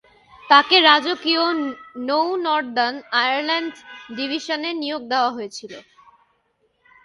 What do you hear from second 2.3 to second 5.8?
Northern Ireland ডিভিশনে নিয়োগ দেওয়া হয়েছিল।